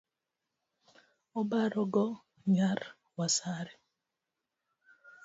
[1.39, 2.05] Obarogo
[2.53, 2.79] nyar
[3.17, 3.73] wasare